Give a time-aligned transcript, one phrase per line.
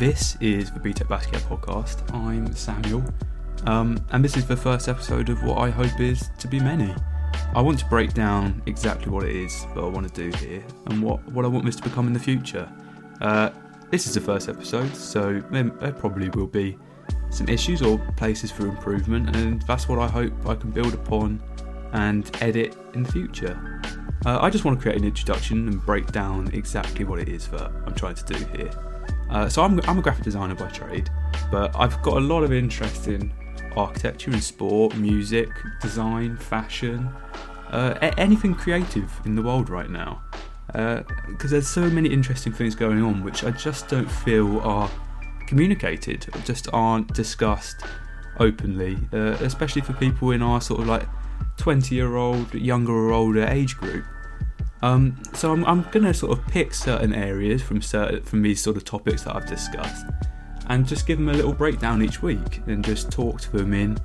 [0.00, 2.10] This is the BTEC Basquiat podcast.
[2.14, 3.04] I'm Samuel,
[3.66, 6.94] um, and this is the first episode of what I hope is to be many.
[7.54, 10.64] I want to break down exactly what it is that I want to do here
[10.86, 12.66] and what, what I want this to become in the future.
[13.20, 13.50] Uh,
[13.90, 16.78] this is the first episode, so there, there probably will be
[17.28, 21.42] some issues or places for improvement, and that's what I hope I can build upon
[21.92, 23.82] and edit in the future.
[24.24, 27.48] Uh, I just want to create an introduction and break down exactly what it is
[27.48, 28.70] that I'm trying to do here.
[29.30, 31.08] Uh, so I'm, I'm a graphic designer by trade,
[31.50, 33.32] but I've got a lot of interest in
[33.76, 35.48] architecture and sport, music,
[35.80, 37.08] design, fashion,
[37.70, 40.22] uh, anything creative in the world right now.
[40.66, 41.04] Because
[41.46, 44.90] uh, there's so many interesting things going on which I just don't feel are
[45.46, 47.82] communicated, just aren't discussed
[48.38, 51.06] openly, uh, especially for people in our sort of like
[51.56, 54.04] 20 year old, younger or older age group.
[54.82, 58.62] Um, so I'm, I'm going to sort of pick certain areas from certain from these
[58.62, 60.06] sort of topics that I've discussed,
[60.68, 63.98] and just give them a little breakdown each week, and just talk to them in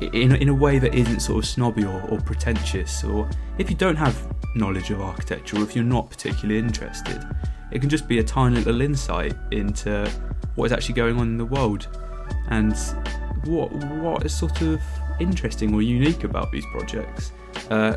[0.00, 3.04] in, in a way that isn't sort of snobby or, or pretentious.
[3.04, 4.16] Or if you don't have
[4.56, 7.24] knowledge of architecture, or if you're not particularly interested,
[7.70, 10.10] it can just be a tiny little insight into
[10.56, 11.86] what is actually going on in the world,
[12.50, 12.76] and
[13.44, 14.80] what what is sort of
[15.20, 17.32] interesting or unique about these projects.
[17.70, 17.96] Uh,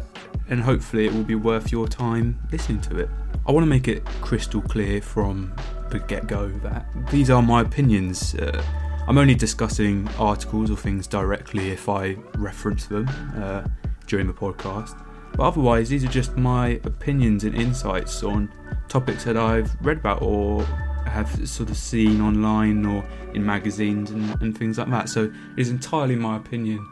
[0.49, 3.09] and hopefully it will be worth your time listening to it.
[3.47, 5.53] I want to make it crystal clear from
[5.89, 8.35] the get go that these are my opinions.
[8.35, 8.63] Uh,
[9.07, 13.63] I'm only discussing articles or things directly if I reference them uh,
[14.07, 14.99] during the podcast.
[15.35, 18.51] But otherwise, these are just my opinions and insights on
[18.87, 20.63] topics that I've read about or
[21.05, 25.09] have sort of seen online or in magazines and, and things like that.
[25.09, 26.85] So it is entirely my opinion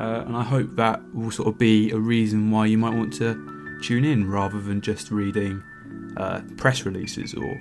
[0.00, 3.12] uh, and I hope that will sort of be a reason why you might want
[3.14, 5.62] to tune in rather than just reading
[6.16, 7.60] uh, press releases or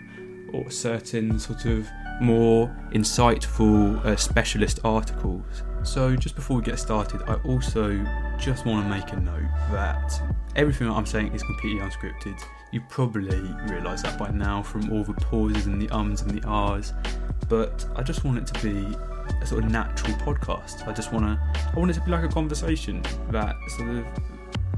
[0.53, 1.87] or certain sort of
[2.21, 5.63] more insightful uh, specialist articles.
[5.83, 8.05] So just before we get started, I also
[8.39, 10.21] just want to make a note that
[10.55, 12.39] everything that I'm saying is completely unscripted.
[12.71, 16.47] You probably realise that by now from all the pauses and the ums and the
[16.47, 16.93] ahs,
[17.49, 18.95] but I just want it to be
[19.41, 20.87] a sort of natural podcast.
[20.87, 24.05] I just want to, I want it to be like a conversation that sort of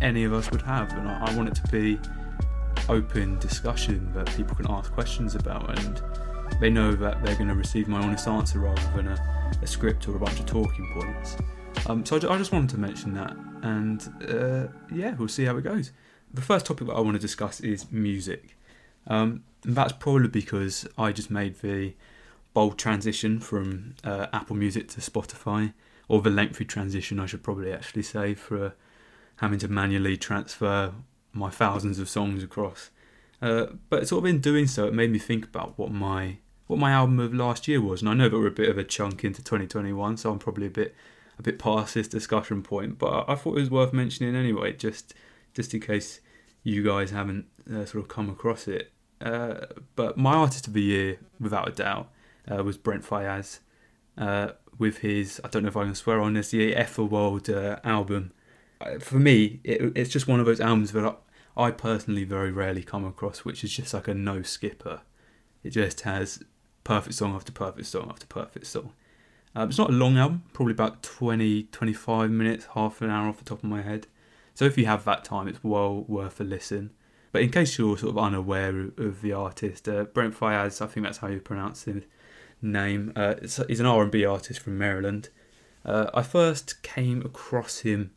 [0.01, 1.99] any of us would have, and I, I want it to be
[2.89, 6.01] open discussion that people can ask questions about, and
[6.59, 10.07] they know that they're going to receive my honest answer rather than a, a script
[10.07, 11.37] or a bunch of talking points.
[11.87, 15.57] Um, so I, I, just wanted to mention that, and uh, yeah, we'll see how
[15.57, 15.91] it goes.
[16.33, 18.57] The first topic that I want to discuss is music.
[19.07, 21.93] Um, and that's probably because I just made the
[22.53, 25.73] bold transition from uh, Apple Music to Spotify,
[26.07, 28.69] or the lengthy transition, I should probably actually say, for uh,
[29.37, 30.93] having to manually transfer
[31.31, 32.91] my thousands of songs across.
[33.41, 36.37] Uh, but sort of in doing so, it made me think about what my
[36.67, 38.77] what my album of last year was, and I know that we're a bit of
[38.77, 40.95] a chunk into 2021, so I'm probably a bit
[41.37, 42.97] a bit past this discussion point.
[42.97, 45.13] But I thought it was worth mentioning anyway, just
[45.53, 46.21] just in case
[46.63, 48.91] you guys haven't uh, sort of come across it.
[49.19, 49.65] Uh,
[49.95, 52.09] but my artist of the year, without a doubt,
[52.49, 53.59] uh, was Brent Faiyaz
[54.17, 57.05] uh, with his I don't know if I can swear on this the F the
[57.05, 58.31] World uh, album.
[58.81, 61.15] Uh, for me, it, it's just one of those albums that I,
[61.63, 65.01] I, personally very rarely come across, which is just like a no skipper.
[65.63, 66.43] It just has
[66.83, 68.91] perfect song after perfect song after perfect song.
[69.55, 73.37] Um, it's not a long album, probably about 20, 25 minutes, half an hour off
[73.37, 74.07] the top of my head.
[74.55, 76.91] So if you have that time, it's well worth a listen.
[77.31, 81.05] But in case you're sort of unaware of the artist, uh, Brent Faiyaz, I think
[81.05, 82.03] that's how you pronounce him,
[82.63, 83.11] name.
[83.15, 83.35] Uh,
[83.67, 85.29] he's an R&B artist from Maryland.
[85.85, 88.11] Uh, I first came across him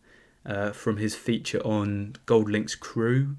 [0.44, 3.36] uh, from his feature on GoldLink's Crew,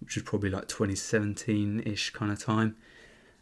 [0.00, 2.76] which was probably like 2017-ish kind of time.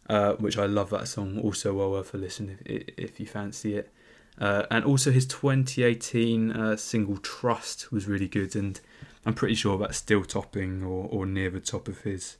[0.09, 1.39] Uh, which I love that song.
[1.39, 3.93] Also well worth a listen if, if you fancy it.
[4.39, 8.79] Uh, and also his 2018 uh, single Trust was really good, and
[9.23, 12.37] I'm pretty sure that's still topping or, or near the top of his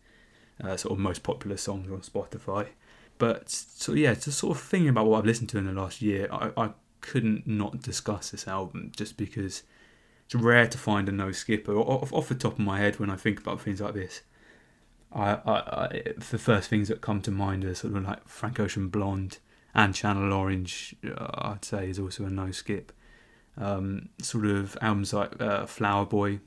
[0.62, 2.70] sort of most popular songs on Spotify.
[3.20, 6.02] But so yeah, to sort of thinking about what I've listened to in the last
[6.02, 6.70] year, I, I
[7.02, 9.64] couldn't not discuss this album just because
[10.26, 11.76] it's rare to find a no skipper.
[11.76, 14.22] Off, off the top of my head, when I think about things like this,
[15.12, 18.60] I, I, I, the first things that come to mind are sort of like Frank
[18.60, 19.40] Ocean Blonde
[19.76, 20.96] and Channel Orange.
[21.06, 22.94] Uh, I'd say is also a no skip.
[23.58, 26.40] Um, sort of albums like uh, Flower Boy,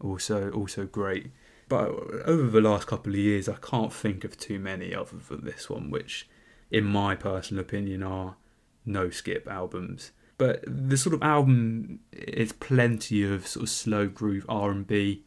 [0.00, 1.30] also also great.
[1.68, 1.88] But
[2.26, 5.68] over the last couple of years, I can't think of too many other than this
[5.68, 6.28] one, which,
[6.70, 8.36] in my personal opinion, are
[8.84, 10.12] no skip albums.
[10.38, 15.24] But the sort of album is plenty of sort of slow groove R and B,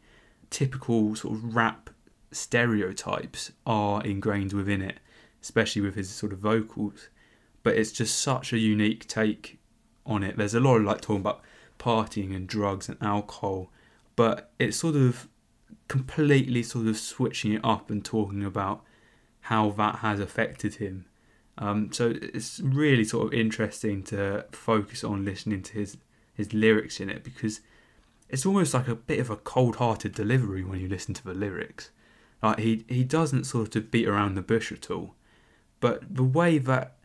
[0.50, 1.90] typical sort of rap
[2.32, 4.98] stereotypes are ingrained within it,
[5.42, 7.08] especially with his sort of vocals.
[7.62, 9.58] but it's just such a unique take
[10.06, 10.36] on it.
[10.36, 11.42] There's a lot of like talking about
[11.78, 13.70] partying and drugs and alcohol,
[14.16, 15.28] but it's sort of
[15.90, 18.84] completely sort of switching it up and talking about
[19.40, 21.04] how that has affected him.
[21.58, 25.96] Um, so it's really sort of interesting to focus on listening to his
[26.32, 27.60] his lyrics in it because
[28.28, 31.90] it's almost like a bit of a cold-hearted delivery when you listen to the lyrics.
[32.40, 35.16] Like he he doesn't sort of beat around the bush at all,
[35.80, 36.98] but the way that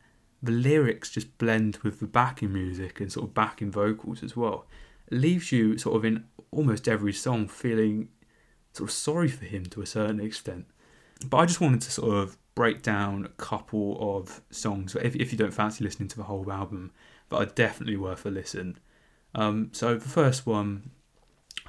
[0.43, 4.67] the lyrics just blend with the backing music and sort of backing vocals as well
[5.09, 8.09] leaves you sort of in almost every song feeling
[8.75, 10.65] sort of sorry for him to a certain extent.
[11.25, 15.31] But I just wanted to sort of break down a couple of songs if, if
[15.31, 16.91] you don't fancy listening to the whole album,
[17.29, 18.77] but are definitely worth a listen.
[19.33, 20.91] Um, so the first one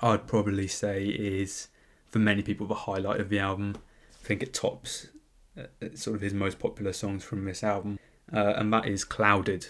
[0.03, 1.69] I'd probably say is
[2.07, 3.77] for many people the highlight of the album.
[4.23, 5.09] I think it tops
[5.59, 7.99] uh, sort of his most popular songs from this album,
[8.33, 9.69] uh, and that is Clouded.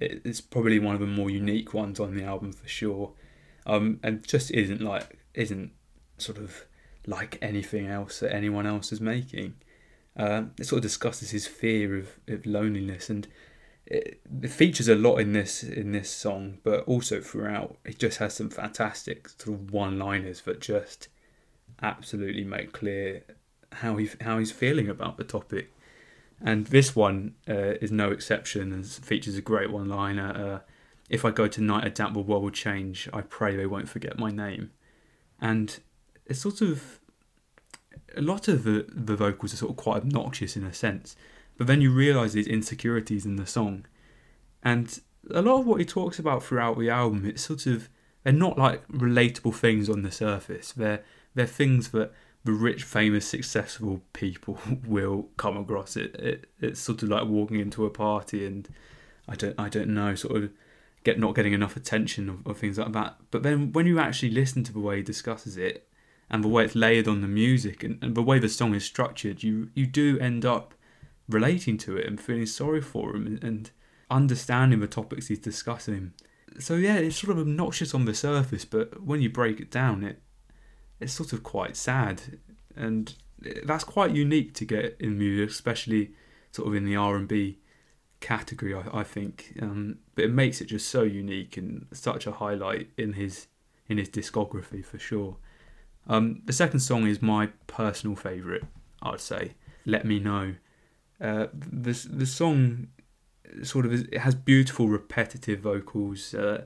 [0.00, 3.12] It's probably one of the more unique ones on the album for sure,
[3.66, 5.70] um, and just isn't like isn't
[6.18, 6.66] sort of
[7.06, 9.54] like anything else that anyone else is making.
[10.16, 13.26] Uh, it sort of discusses his fear of, of loneliness, and
[13.86, 17.76] it, it, features a lot in this in this song, but also throughout.
[17.84, 21.08] It just has some fantastic sort of one-liners that just
[21.80, 23.24] absolutely make clear
[23.72, 25.72] how he how he's feeling about the topic.
[26.44, 30.32] And this one uh, is no exception and features a great one-liner.
[30.34, 30.72] Uh,
[31.08, 33.08] if I go tonight, I doubt the world will change.
[33.12, 34.72] I pray they won't forget my name.
[35.40, 35.78] And
[36.26, 37.00] it's sort of
[38.16, 41.16] a lot of the, the vocals are sort of quite obnoxious in a sense,
[41.56, 43.86] but then you realise these insecurities in the song,
[44.62, 47.88] and a lot of what he talks about throughout the album, it's sort of
[48.24, 50.72] they're not like relatable things on the surface.
[50.72, 51.02] They're
[51.34, 52.12] they're things that
[52.44, 55.96] the rich, famous, successful people will come across.
[55.96, 58.68] It, it it's sort of like walking into a party and
[59.28, 60.50] I don't I don't know sort of
[61.04, 63.16] get not getting enough attention or, or things like that.
[63.30, 65.88] But then when you actually listen to the way he discusses it,
[66.32, 68.84] and the way it's layered on the music and, and the way the song is
[68.84, 70.74] structured, you you do end up
[71.28, 73.70] relating to it and feeling sorry for him and, and
[74.10, 76.12] understanding the topics he's discussing.
[76.58, 80.02] So yeah, it's sort of obnoxious on the surface, but when you break it down,
[80.02, 80.20] it
[81.00, 82.38] it's sort of quite sad,
[82.76, 83.14] and
[83.64, 86.12] that's quite unique to get in music, especially
[86.52, 87.58] sort of in the R and B
[88.20, 88.74] category.
[88.74, 92.88] I, I think, um, but it makes it just so unique and such a highlight
[92.96, 93.48] in his
[93.88, 95.36] in his discography for sure.
[96.06, 98.62] Um, the second song is my personal favourite,
[99.02, 99.52] I'd say.
[99.84, 100.54] Let Me Know.
[101.20, 102.88] Uh, the, the song
[103.62, 106.34] sort of is, it has beautiful repetitive vocals.
[106.34, 106.64] Uh,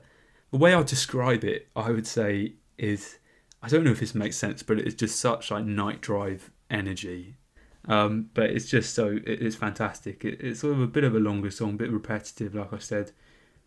[0.51, 3.19] the way I describe it, I would say, is
[3.61, 7.35] I don't know if this makes sense, but it's just such like night drive energy.
[7.87, 10.25] Um, but it's just so it, it's fantastic.
[10.25, 12.79] It, it's sort of a bit of a longer song, a bit repetitive, like I
[12.79, 13.11] said.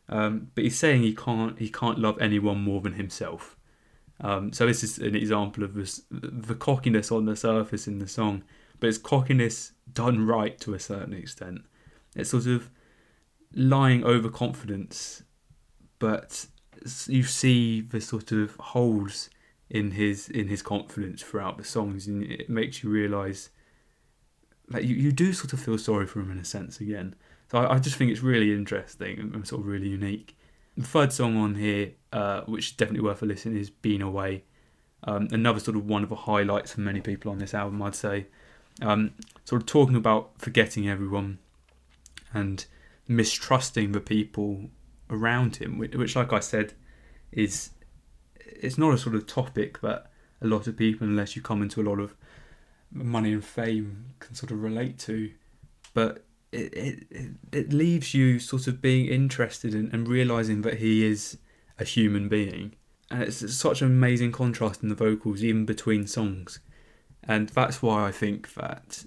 [0.08, 3.56] Um, but he's saying he can't he can't love anyone more than himself.
[4.20, 8.08] Um, so this is an example of this, the cockiness on the surface in the
[8.08, 8.43] song,
[8.78, 11.62] but it's cockiness done right to a certain extent.
[12.14, 12.70] It's sort of
[13.55, 15.22] lying overconfidence,
[15.99, 16.46] but
[17.06, 19.30] you see the sort of holes
[19.68, 23.50] in his in his confidence throughout the songs, and it makes you realise
[24.68, 27.14] that you, you do sort of feel sorry for him in a sense again.
[27.50, 30.37] So I, I just think it's really interesting and sort of really unique.
[30.80, 34.44] The third song on here, uh, which is definitely worth a listen, is "Been Away."
[35.04, 37.94] Um, another sort of one of the highlights for many people on this album, I'd
[37.94, 38.28] say.
[38.80, 39.12] Um,
[39.44, 41.38] sort of talking about forgetting everyone
[42.32, 42.64] and
[43.06, 44.70] mistrusting the people
[45.10, 46.72] around him, which, which, like I said,
[47.30, 47.72] is
[48.38, 50.10] it's not a sort of topic that
[50.40, 52.14] a lot of people, unless you come into a lot of
[52.90, 55.30] money and fame, can sort of relate to.
[55.92, 61.04] But it, it, it leaves you sort of being interested in, and realizing that he
[61.04, 61.38] is
[61.78, 62.75] a human being.
[63.11, 66.61] And it's such an amazing contrast in the vocals, even between songs.
[67.23, 69.04] And that's why I think that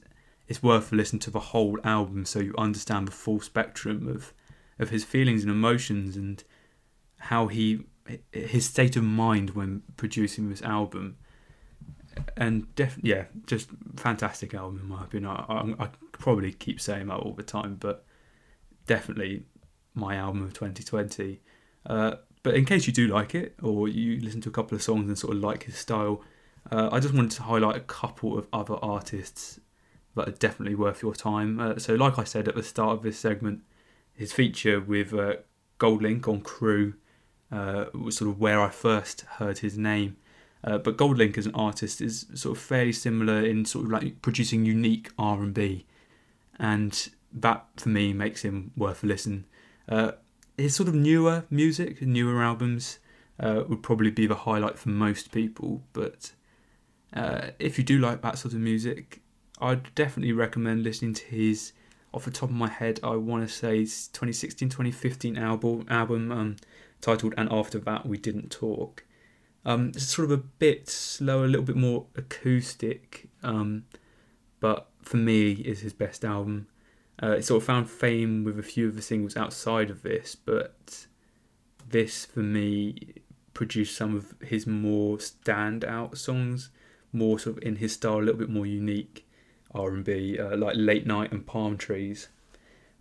[0.47, 4.33] it's worth listening to the whole album so you understand the full spectrum of,
[4.77, 6.43] of his feelings and emotions and
[7.17, 7.85] how he
[8.31, 11.15] his state of mind when producing this album
[12.37, 15.31] and def- yeah, just fantastic album in my opinion.
[15.31, 18.05] I, I, I probably keep saying that all the time, but
[18.85, 19.43] definitely
[19.93, 21.41] my album of 2020.
[21.85, 24.83] Uh, but in case you do like it, or you listen to a couple of
[24.83, 26.21] songs and sort of like his style,
[26.71, 29.59] uh, I just wanted to highlight a couple of other artists
[30.15, 31.59] that are definitely worth your time.
[31.59, 33.61] Uh, so, like I said at the start of this segment,
[34.13, 35.35] his feature with uh,
[35.79, 36.95] GoldLink on Crew
[37.51, 40.17] uh, was sort of where I first heard his name.
[40.63, 44.21] Uh, but GoldLink as an artist is sort of fairly similar in sort of like
[44.21, 45.85] producing unique R and B,
[46.57, 49.45] and that for me makes him worth a listen.
[49.89, 50.13] Uh,
[50.57, 52.99] his sort of newer music, newer albums,
[53.39, 55.83] uh, would probably be the highlight for most people.
[55.91, 56.31] But
[57.13, 59.21] uh, if you do like that sort of music,
[59.59, 61.73] I'd definitely recommend listening to his.
[62.13, 66.55] Off the top of my head, I want to say 2016 2015 album, album um,
[67.01, 69.03] titled And After That We Didn't Talk.
[69.65, 73.85] Um, it's sort of a bit slower, a little bit more acoustic, um,
[74.59, 76.67] but for me, is his best album.
[77.21, 80.35] Uh, it sort of found fame with a few of the singles outside of this,
[80.35, 81.05] but
[81.87, 83.13] this for me
[83.53, 86.69] produced some of his more standout songs,
[87.11, 89.27] more sort of in his style, a little bit more unique
[89.73, 92.29] R and B, uh, like Late Night and Palm Trees.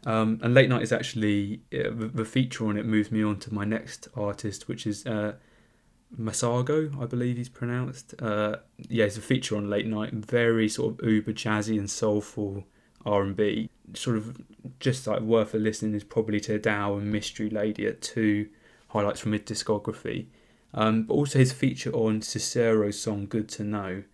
[0.04, 3.38] Um, and Late Night is actually uh, the, the, feature on it moves me on
[3.40, 5.06] to my next artist, which is
[6.18, 8.14] Masego, I believe he's pronounced.
[8.20, 12.64] Uh, yeah, it's a feature on Late Night, very sort of uber jazzy and soulful
[13.04, 13.70] R and B.
[13.94, 14.40] Sort of
[14.78, 18.48] just like worth a listen is probably Tadow and Mystery Lady at two
[18.88, 20.26] highlights from his discography.
[20.74, 24.04] Um, but also his feature on Cicero's song "Good to Know"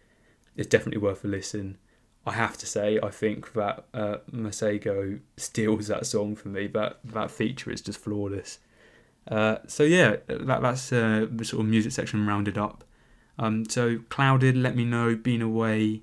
[0.56, 1.78] is definitely worth a listen.
[2.26, 4.18] I have to say, I think that uh,
[5.36, 6.66] steals that song for me.
[6.66, 8.58] That that feature is just flawless.
[9.30, 12.84] Uh, so yeah, that that's uh, the sort of music section rounded up.
[13.38, 16.02] Um, so clouded, let me know, been away,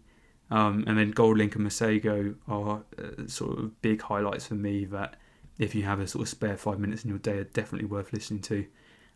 [0.52, 4.86] um, and then GoldLink and Masego are uh, sort of big highlights for me.
[4.86, 5.16] That
[5.58, 8.14] if you have a sort of spare five minutes in your day, are definitely worth
[8.14, 8.66] listening to.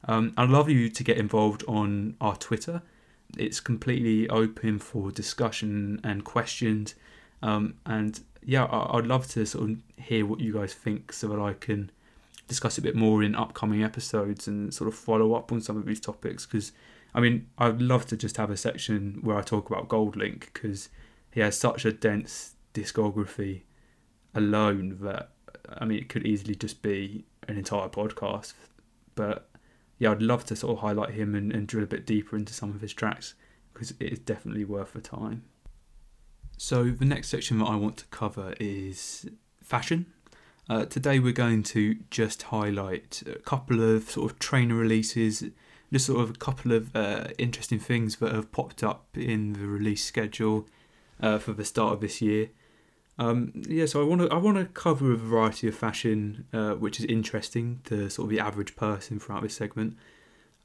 [0.08, 2.82] Um, I'd love you to get involved on our Twitter.
[3.38, 6.96] It's completely open for discussion and questions.
[7.44, 11.28] Um, and yeah, I- would love to sort of hear what you guys think so
[11.28, 11.92] that I can
[12.50, 15.86] discuss a bit more in upcoming episodes and sort of follow up on some of
[15.86, 16.74] these topics because
[17.14, 20.90] I mean I'd love to just have a section where I talk about GoldLink because
[21.32, 23.62] he has such a dense discography
[24.34, 25.30] alone that
[25.70, 28.54] I mean it could easily just be an entire podcast.
[29.16, 29.48] But
[30.00, 32.54] yeah I'd love to sort of highlight him and, and drill a bit deeper into
[32.54, 33.36] some of his tracks
[33.72, 35.44] because it is definitely worth the time.
[36.58, 39.30] So the next section that I want to cover is
[39.64, 40.08] fashion
[40.70, 45.44] uh, today we're going to just highlight a couple of sort of trainer releases,
[45.92, 49.66] just sort of a couple of uh, interesting things that have popped up in the
[49.66, 50.68] release schedule
[51.22, 52.50] uh, for the start of this year.
[53.18, 56.74] Um, yeah, so I want to I want to cover a variety of fashion, uh,
[56.74, 59.98] which is interesting to sort of the average person throughout this segment.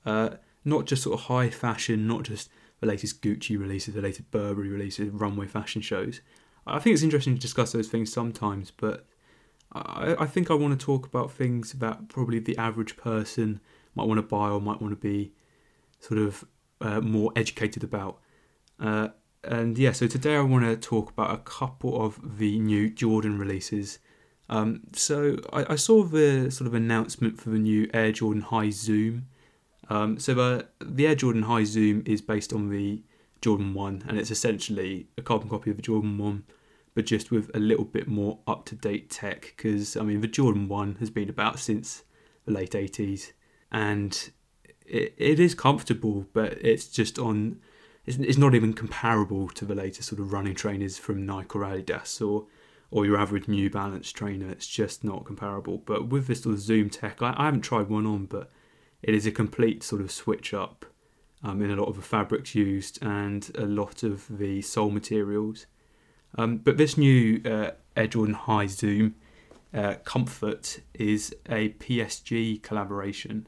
[0.04, 0.30] Uh,
[0.66, 4.68] not just sort of high fashion, not just the latest Gucci releases, the latest Burberry
[4.68, 6.20] releases, runway fashion shows.
[6.66, 9.06] I think it's interesting to discuss those things sometimes, but
[9.74, 13.60] I, I think I want to talk about things that probably the average person
[13.94, 15.32] might want to buy or might want to be
[16.00, 16.44] sort of
[16.80, 18.20] uh, more educated about.
[18.78, 19.08] Uh,
[19.42, 23.38] and yeah, so today I want to talk about a couple of the new Jordan
[23.38, 23.98] releases.
[24.48, 28.70] Um, so I, I, saw the sort of announcement for the new Air Jordan High
[28.70, 29.28] Zoom.
[29.88, 33.02] Um, so the, the Air Jordan High Zoom is based on the
[33.40, 36.44] Jordan 1 and it's essentially a carbon copy of the Jordan 1
[36.94, 39.54] but just with a little bit more up to date tech.
[39.56, 42.04] Because, I mean, the Jordan 1 has been about since
[42.44, 43.32] the late 80s
[43.72, 44.30] and
[44.86, 47.60] it, it is comfortable, but it's just on.
[48.06, 51.62] It's, it's not even comparable to the latest sort of running trainers from Nike or
[51.62, 52.46] Adidas or
[52.90, 54.48] or your average New Balance trainer.
[54.48, 55.78] It's just not comparable.
[55.78, 58.52] But with this sort of Zoom tech, I, I haven't tried one on, but
[59.02, 60.86] it is a complete sort of switch up
[61.42, 65.66] um, in a lot of the fabrics used and a lot of the sole materials.
[66.36, 69.14] Um, but this new uh, Jordan High Zoom
[69.72, 73.46] uh, Comfort is a PSG collaboration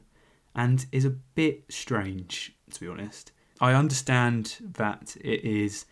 [0.55, 3.31] and is a bit strange, to be honest.
[3.59, 5.85] I understand that it is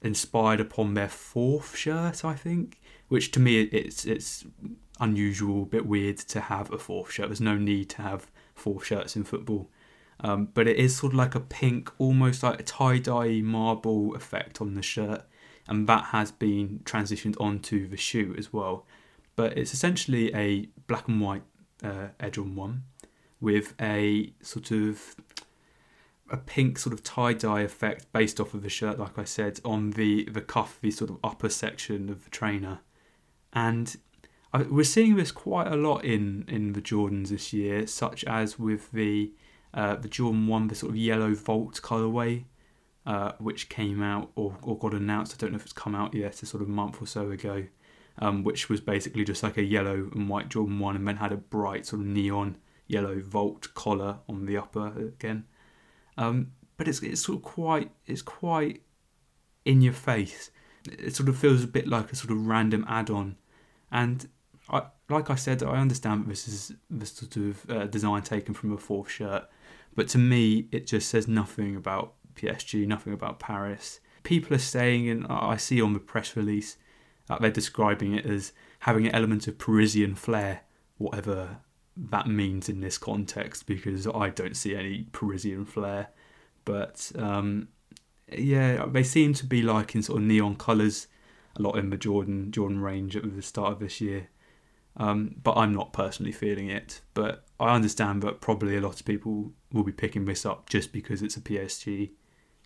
[0.00, 4.44] inspired upon their fourth shirt, I think, which to me it's it's
[5.00, 7.28] unusual, a bit weird to have a fourth shirt.
[7.28, 9.70] There's no need to have four shirts in football.
[10.20, 14.14] Um, but it is sort of like a pink, almost like a tie dye marble
[14.14, 15.24] effect on the shirt,
[15.68, 18.86] and that has been transitioned onto the shoe as well.
[19.36, 21.42] But it's essentially a black and white
[21.82, 22.84] uh, edge on one
[23.40, 25.16] with a sort of
[26.30, 29.60] a pink sort of tie dye effect based off of the shirt, like I said,
[29.64, 32.80] on the the cuff, the sort of upper section of the trainer,
[33.52, 33.96] and
[34.52, 38.58] I, we're seeing this quite a lot in in the Jordans this year, such as
[38.58, 39.32] with the
[39.74, 42.44] uh, the Jordan One, the sort of yellow Volt colorway,
[43.06, 45.34] uh, which came out or, or got announced.
[45.34, 47.64] I don't know if it's come out yet, a sort of month or so ago,
[48.18, 51.32] um, which was basically just like a yellow and white Jordan 1 and then had
[51.32, 52.56] a bright sort of neon
[52.86, 55.44] yellow Volt collar on the upper again.
[56.16, 58.82] Um, but it's, it's sort of quite, it's quite
[59.64, 60.50] in your face.
[60.84, 63.36] It sort of feels a bit like a sort of random add on.
[63.90, 64.28] And
[64.68, 68.72] I, like I said, I understand this is the sort of uh, design taken from
[68.72, 69.48] a fourth shirt,
[69.94, 74.00] but to me, it just says nothing about PSG, nothing about Paris.
[74.22, 76.76] People are saying, and I see on the press release,
[77.26, 80.62] that they're describing it as having an element of Parisian flair,
[80.98, 81.58] whatever
[81.96, 86.08] that means in this context, because I don't see any Parisian flair.
[86.64, 87.68] But um,
[88.30, 91.08] yeah, they seem to be like in sort of neon colours,
[91.56, 94.28] a lot in the Jordan Jordan range at the start of this year.
[94.96, 97.00] Um, but I'm not personally feeling it.
[97.14, 100.92] But I understand that probably a lot of people will be picking this up just
[100.92, 102.10] because it's a PSG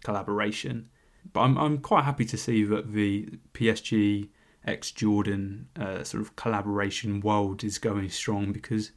[0.05, 0.89] collaboration.
[1.33, 4.29] But I'm I'm quite happy to see that the PSG
[4.65, 8.93] X Jordan uh, sort of collaboration world is going strong because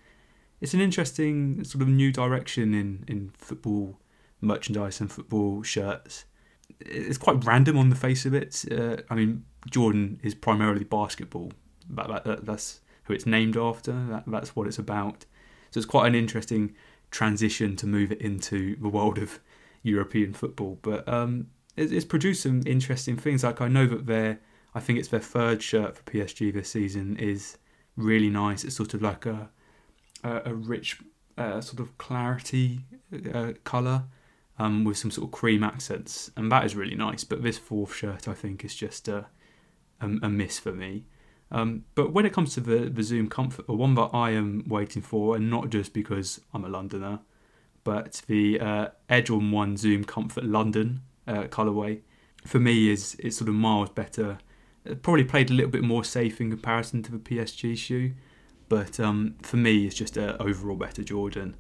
[0.62, 4.00] it's an interesting sort of new direction in in football
[4.41, 6.25] merchandise and football shirts.
[6.79, 8.63] It's quite random on the face of it.
[8.72, 11.51] Uh, I mean, Jordan is primarily basketball.
[11.89, 13.91] That, that, that's who it's named after.
[13.91, 15.25] That, that's what it's about.
[15.72, 16.75] So it's quite an interesting
[17.12, 19.39] transition to move it into the world of
[19.83, 20.79] European football.
[20.81, 23.43] But um, it, it's produced some interesting things.
[23.43, 24.39] Like I know that their,
[24.75, 27.57] I think it's their third shirt for PSG this season is
[27.95, 28.63] really nice.
[28.63, 29.50] It's sort of like a
[30.24, 31.00] a, a rich
[31.38, 32.81] uh, sort of clarity
[33.33, 34.03] uh, color
[34.57, 37.24] um, with some sort of cream accents, and that is really nice.
[37.24, 39.27] But this fourth shirt, I think, is just a,
[40.01, 41.05] a, a miss for me.
[41.51, 44.65] Um, but when it comes to the, the Zoom Comfort, the one that I am
[44.67, 47.19] waiting for, and not just because I'm a Londoner,
[47.83, 52.01] but the uh, Air Jordan 1 Zoom Comfort London uh, colorway,
[52.45, 54.39] for me is it's sort of miles better.
[54.86, 58.13] It probably played a little bit more safe in comparison to the PSG shoe,
[58.69, 61.55] but um, for me, it's just an overall better Jordan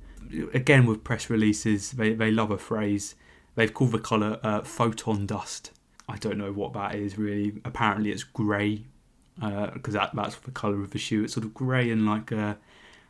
[0.53, 3.15] again with press releases, they, they love a phrase.
[3.55, 5.71] They've called the colour uh, photon dust.
[6.07, 7.61] I don't know what that is really.
[7.65, 8.85] Apparently, it's grey
[9.35, 11.23] because uh, that, that's the colour of the shoe.
[11.23, 12.57] It's sort of grey and like a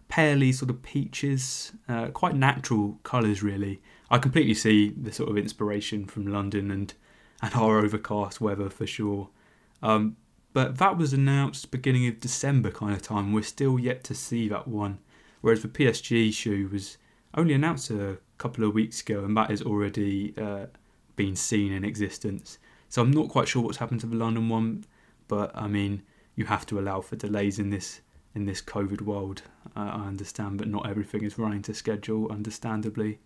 [0.10, 3.82] paley sort of peaches, uh, quite natural colours really.
[4.12, 6.94] I completely see the sort of inspiration from London and
[7.42, 9.30] and our overcast weather for sure.
[9.82, 10.18] Um,
[10.52, 13.32] but that was announced beginning of December kind of time.
[13.32, 15.00] We're still yet to see that one.
[15.42, 16.98] Whereas the PSG shoe was
[17.34, 20.66] only announced a couple of weeks ago, and that has already uh,
[21.16, 22.58] been seen in existence.
[22.90, 24.84] So I'm not quite sure what's happened to the London one,
[25.28, 26.02] but I mean,
[26.36, 28.02] you have to allow for delays in this
[28.36, 29.42] in this COVID world.
[29.76, 33.20] Uh, I understand, but not everything is running to schedule, understandably.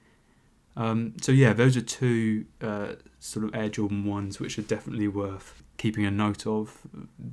[0.75, 5.07] Um, so yeah, those are two uh, sort of Air Jordan ones which are definitely
[5.07, 6.79] worth keeping a note of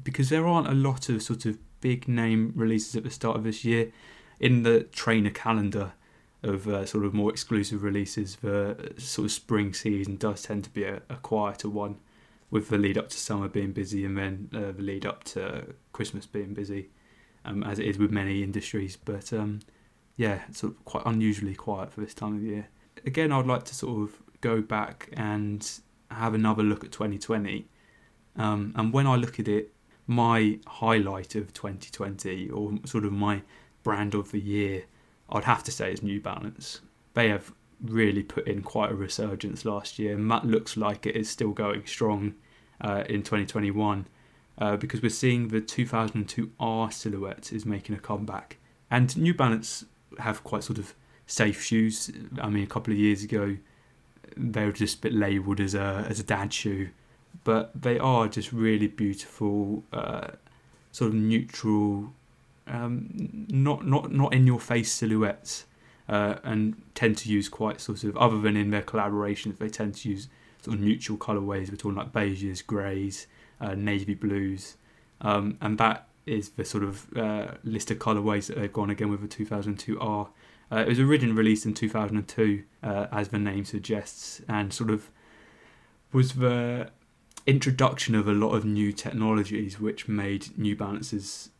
[0.03, 3.45] because there aren't a lot of sort of big name releases at the start of
[3.45, 3.93] this year
[4.39, 5.93] in the trainer calendar
[6.43, 10.71] of uh, sort of more exclusive releases, the sort of spring season does tend to
[10.71, 11.97] be a, a quieter one,
[12.51, 15.75] with the lead up to summer being busy and then uh, the lead up to
[15.93, 16.89] Christmas being busy,
[17.45, 18.97] um, as it is with many industries.
[18.97, 19.61] But um,
[20.17, 22.69] yeah, it's sort of quite unusually quiet for this time of year.
[23.07, 25.69] Again, I'd like to sort of go back and
[26.11, 27.67] have another look at 2020.
[28.37, 29.73] Um, and when I look at it,
[30.07, 33.43] my highlight of 2020, or sort of my
[33.83, 34.85] brand of the year,
[35.29, 36.81] I'd have to say is New Balance.
[37.15, 41.17] They have really put in quite a resurgence last year, and that looks like it
[41.17, 42.35] is still going strong
[42.81, 44.07] uh, in 2021
[44.61, 48.59] uh, because we're seeing the 2002 R silhouette is making a comeback.
[48.91, 49.85] And New Balance
[50.19, 50.95] have quite sort of
[51.27, 52.11] safe shoes.
[52.41, 53.57] I mean, a couple of years ago,
[54.37, 56.91] they were just a bit labelled as a as a dad shoe,
[57.45, 60.29] but they are just really beautiful, uh,
[60.93, 62.13] sort of neutral
[62.71, 65.67] um, not not not in your face silhouettes,
[66.09, 69.95] uh, and tend to use quite sort of other than in their collaborations, they tend
[69.97, 70.29] to use
[70.63, 71.71] sort of neutral colorways.
[71.71, 73.27] We're talking like beiges, greys,
[73.61, 74.77] uh, navy blues,
[75.21, 79.11] um, and that is the sort of uh, list of colorways that they've gone again
[79.11, 80.29] with the 2002R.
[80.73, 85.11] Uh, it was originally released in 2002, uh, as the name suggests, and sort of
[86.13, 86.91] was the
[87.47, 91.51] introduction of a lot of new technologies which made New Balance's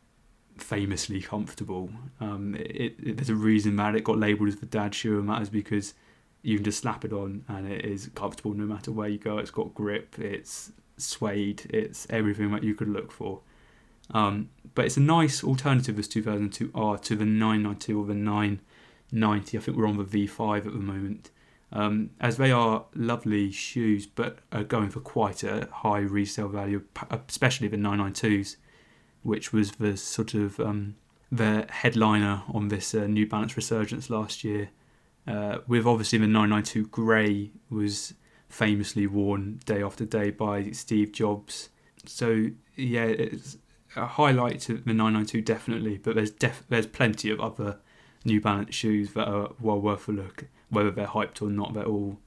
[0.57, 1.89] famously comfortable.
[2.19, 5.27] Um, it, it, there's a reason that it got labelled as the dad shoe, and
[5.29, 5.93] that is because
[6.43, 9.37] you can just slap it on and it is comfortable no matter where you go.
[9.37, 13.41] It's got grip, it's suede, it's everything that you could look for.
[14.13, 19.57] Um, but it's a nice alternative, this 2002R, to the 992 or the 990.
[19.57, 21.31] I think we're on the V5 at the moment.
[21.73, 26.83] Um, as they are lovely shoes, but are going for quite a high resale value,
[27.27, 28.57] especially the 992s
[29.23, 30.95] which was the sort of um,
[31.31, 34.69] the headliner on this uh, New Balance resurgence last year.
[35.27, 38.15] Uh, with obviously the 992 grey was
[38.51, 41.69] famously worn day after day by Steve Jobs.
[42.05, 43.57] So yeah, it's
[43.95, 47.77] a highlight to the 992 definitely, but there's def- there's plenty of other
[48.23, 51.73] New Balance shoes that are well worth a look, whether they're hyped or not.
[51.73, 52.19] They're all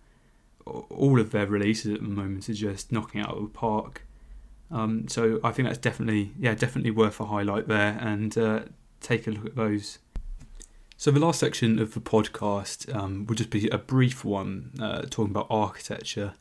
[0.66, 4.06] all of their releases at the moment are just knocking out of the park.
[4.70, 8.60] Um, so I think that's definitely yeah definitely worth a highlight there and uh,
[9.00, 9.98] take a look at those.
[10.96, 15.02] So the last section of the podcast um, will just be a brief one uh,
[15.02, 16.34] talking about architecture,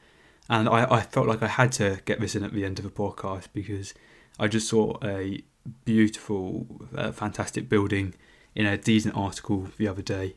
[0.47, 2.85] and I, I felt like I had to get this in at the end of
[2.85, 3.93] the podcast because
[4.39, 5.43] I just saw a
[5.85, 8.13] beautiful, uh, fantastic building
[8.53, 10.35] in a Dezeen article the other day,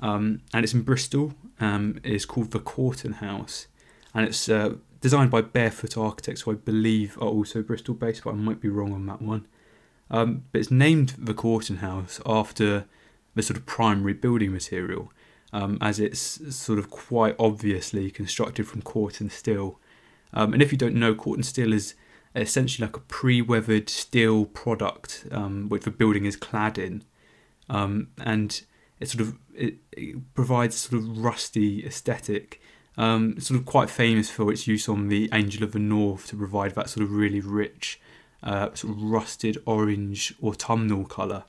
[0.00, 1.34] um, and it's in Bristol.
[1.58, 3.66] Um, it's called the Corten House,
[4.14, 8.30] and it's uh, designed by Barefoot Architects, who I believe are also Bristol based, but
[8.30, 9.48] I might be wrong on that one.
[10.08, 12.86] Um, but it's named the Corten House after
[13.36, 15.12] the sort of primary building material,
[15.52, 19.78] um, as it's sort of quite obviously constructed from Corten steel.
[20.34, 21.94] Um, and if you don't know, Corten steel is
[22.34, 27.04] essentially like a pre-weathered steel product um, which the building is clad in,
[27.68, 28.62] um, and
[28.98, 32.60] it sort of it, it provides sort of rusty aesthetic.
[32.98, 36.36] Um, sort of quite famous for its use on the Angel of the North to
[36.36, 38.00] provide that sort of really rich,
[38.42, 41.44] uh, sort of rusted orange autumnal colour.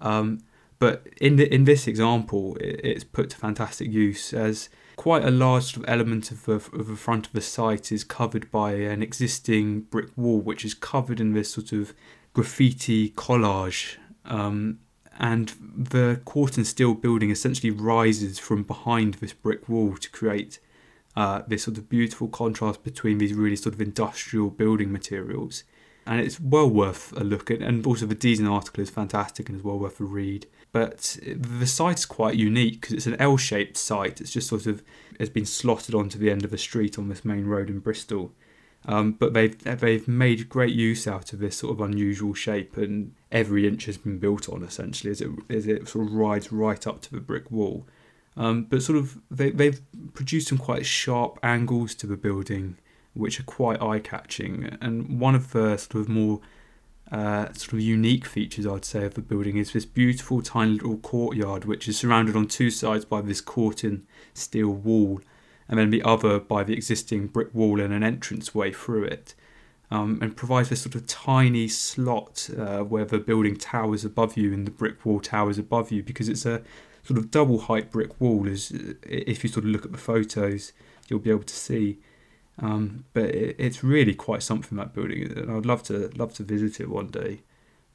[0.00, 0.38] Um,
[0.82, 5.30] but in the, in this example, it, it's put to fantastic use as quite a
[5.30, 8.72] large sort of element of the, of the front of the site is covered by
[8.72, 11.94] an existing brick wall, which is covered in this sort of
[12.32, 13.94] graffiti collage.
[14.24, 14.80] Um,
[15.20, 20.58] and the Corten steel building essentially rises from behind this brick wall to create
[21.14, 25.62] uh, this sort of beautiful contrast between these really sort of industrial building materials.
[26.06, 29.58] And it's well worth a look at, and also the Dezeen article is fantastic and
[29.58, 30.48] is well worth a read.
[30.72, 34.20] But the site is quite unique because it's an L-shaped site.
[34.20, 34.82] It's just sort of
[35.20, 38.32] has been slotted onto the end of a street on this main road in Bristol.
[38.86, 43.14] Um, but they've they've made great use out of this sort of unusual shape, and
[43.30, 46.84] every inch has been built on essentially as it as it sort of rides right
[46.86, 47.86] up to the brick wall.
[48.36, 49.80] Um, but sort of they they've
[50.14, 52.76] produced some quite sharp angles to the building,
[53.14, 54.76] which are quite eye catching.
[54.80, 56.40] And one of the sort of more
[57.12, 60.96] uh, sort of unique features I'd say of the building is this beautiful tiny little
[60.96, 65.20] courtyard, which is surrounded on two sides by this Corten steel wall
[65.68, 69.34] and then the other by the existing brick wall and an entrance way through it.
[69.90, 74.54] Um, and provides this sort of tiny slot uh, where the building towers above you
[74.54, 76.62] and the brick wall towers above you because it's a
[77.02, 78.48] sort of double height brick wall.
[78.48, 78.72] As
[79.02, 80.72] if you sort of look at the photos,
[81.08, 81.98] you'll be able to see.
[82.58, 86.42] Um, but it, it's really quite something that building, and I'd love to love to
[86.42, 87.40] visit it one day.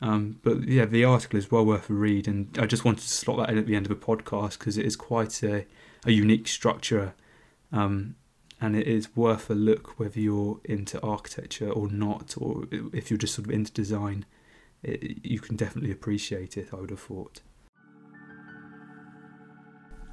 [0.01, 3.09] Um, but yeah, the article is well worth a read, and I just wanted to
[3.09, 5.65] slot that in at the end of the podcast because it is quite a,
[6.05, 7.13] a unique structure
[7.71, 8.15] um,
[8.59, 13.17] and it is worth a look whether you're into architecture or not, or if you're
[13.17, 14.25] just sort of into design.
[14.83, 17.41] It, you can definitely appreciate it, I would have thought.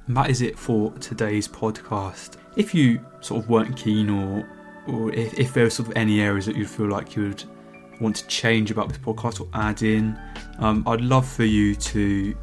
[0.07, 2.37] And that is it for today's podcast.
[2.55, 4.47] If you sort of weren't keen, or
[4.87, 7.43] or if, if there are sort of any areas that you feel like you would
[7.99, 10.17] want to change about this podcast or add in,
[10.59, 12.35] um, I'd love for you to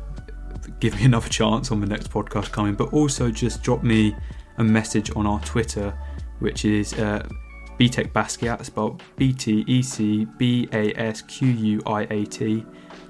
[0.80, 4.14] give me another chance on the next podcast coming, but also just drop me
[4.58, 5.96] a message on our Twitter,
[6.40, 7.26] which is uh,
[7.78, 12.64] BTEC Basquiat, spelled B T E C B A S Q U I A T.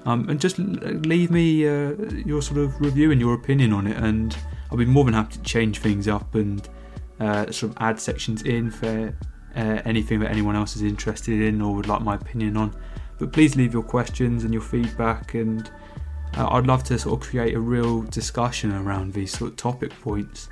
[0.05, 1.93] Um, and just leave me uh,
[2.25, 4.37] your sort of review and your opinion on it, and
[4.69, 6.67] I'll be more than happy to change things up and
[7.19, 9.15] uh, sort of add sections in for
[9.55, 12.75] uh, anything that anyone else is interested in or would like my opinion on.
[13.17, 15.69] But please leave your questions and your feedback, and
[16.35, 19.91] uh, I'd love to sort of create a real discussion around these sort of topic
[20.01, 20.49] points.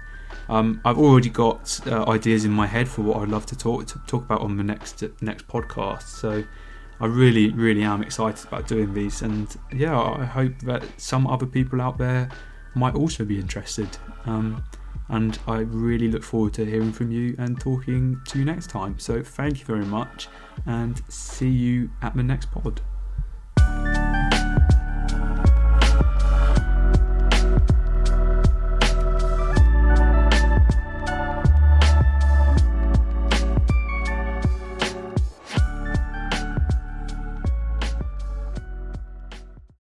[0.47, 3.87] Um, I've already got uh, ideas in my head for what I'd love to talk
[3.87, 6.03] to talk about on the next next podcast.
[6.03, 6.43] So
[7.01, 11.47] I really, really am excited about doing these, and yeah, I hope that some other
[11.47, 12.29] people out there
[12.75, 13.89] might also be interested.
[14.25, 14.63] Um,
[15.09, 18.99] and I really look forward to hearing from you and talking to you next time.
[18.99, 20.27] So thank you very much,
[20.67, 22.81] and see you at the next pod.